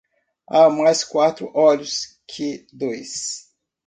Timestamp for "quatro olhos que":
1.03-2.65